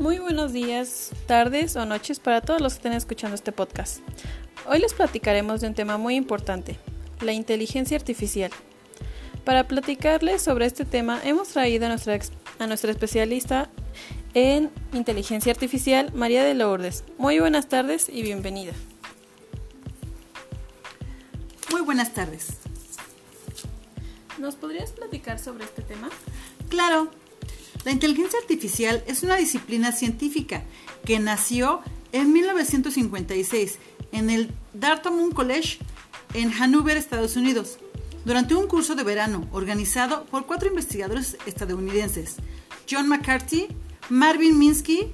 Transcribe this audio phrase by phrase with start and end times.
[0.00, 3.98] Muy buenos días, tardes o noches para todos los que estén escuchando este podcast.
[4.66, 6.78] Hoy les platicaremos de un tema muy importante,
[7.20, 8.50] la inteligencia artificial.
[9.44, 12.18] Para platicarles sobre este tema hemos traído a nuestra,
[12.58, 13.68] a nuestra especialista
[14.32, 17.04] en inteligencia artificial, María de Lourdes.
[17.18, 18.72] Muy buenas tardes y bienvenida.
[21.70, 22.56] Muy buenas tardes.
[24.38, 26.08] ¿Nos podrías platicar sobre este tema?
[26.70, 27.10] Claro,
[27.84, 30.62] la inteligencia artificial es una disciplina científica
[31.04, 31.80] que nació
[32.12, 33.78] en 1956
[34.12, 35.78] en el Dartmouth College
[36.34, 37.78] en Hanover, Estados Unidos,
[38.24, 42.36] durante un curso de verano organizado por cuatro investigadores estadounidenses,
[42.88, 43.68] John McCarthy,
[44.10, 45.12] Marvin Minsky,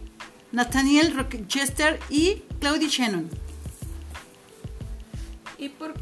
[0.52, 3.29] Nathaniel Rochester y Claudie Shannon.
[5.59, 5.95] Y por,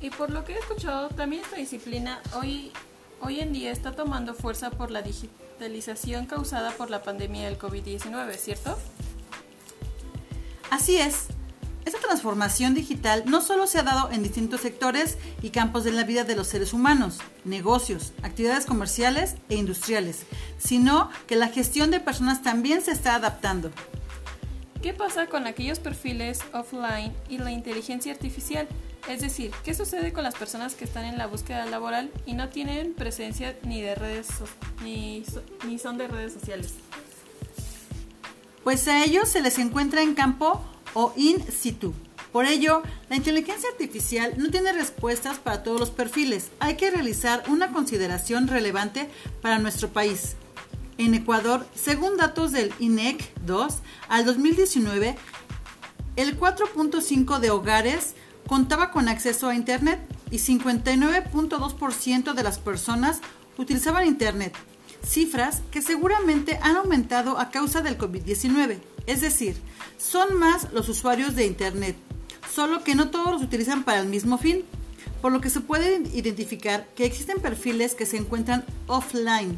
[0.00, 2.72] y por lo que he escuchado, también esta disciplina hoy
[3.20, 8.34] hoy en día está tomando fuerza por la digitalización causada por la pandemia del COVID-19,
[8.36, 8.78] ¿cierto?
[10.70, 11.26] Así es.
[11.84, 16.04] Esta transformación digital no solo se ha dado en distintos sectores y campos de la
[16.04, 20.26] vida de los seres humanos, negocios, actividades comerciales e industriales,
[20.58, 23.70] sino que la gestión de personas también se está adaptando.
[24.82, 28.68] ¿Qué pasa con aquellos perfiles offline y la inteligencia artificial?
[29.08, 32.48] Es decir, ¿qué sucede con las personas que están en la búsqueda laboral y no
[32.48, 34.28] tienen presencia ni de redes
[34.82, 35.24] ni,
[35.66, 36.74] ni son de redes sociales?
[38.62, 40.62] Pues a ellos se les encuentra en campo
[40.94, 41.94] o in situ.
[42.32, 46.50] Por ello, la inteligencia artificial no tiene respuestas para todos los perfiles.
[46.60, 49.08] Hay que realizar una consideración relevante
[49.42, 50.36] para nuestro país.
[50.98, 53.78] En Ecuador, según datos del INEC 2,
[54.08, 55.16] al 2019,
[56.16, 58.14] el 4.5 de hogares
[58.50, 60.00] contaba con acceso a Internet
[60.32, 63.20] y 59.2% de las personas
[63.56, 64.56] utilizaban Internet,
[65.06, 68.80] cifras que seguramente han aumentado a causa del COVID-19.
[69.06, 69.54] Es decir,
[69.98, 71.94] son más los usuarios de Internet,
[72.52, 74.64] solo que no todos los utilizan para el mismo fin,
[75.22, 79.56] por lo que se puede identificar que existen perfiles que se encuentran offline.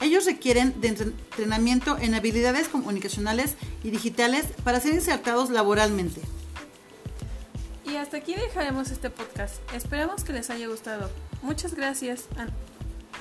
[0.00, 6.20] Ellos requieren de entrenamiento en habilidades comunicacionales y digitales para ser insertados laboralmente.
[7.90, 9.56] Y hasta aquí dejaremos este podcast.
[9.74, 11.08] Esperamos que les haya gustado.
[11.42, 12.26] Muchas gracias.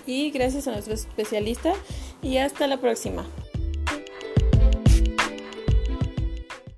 [0.05, 1.73] Y gracias a nuestro especialista.
[2.21, 3.25] Y hasta la próxima.